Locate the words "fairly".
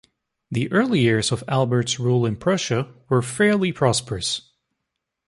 3.21-3.71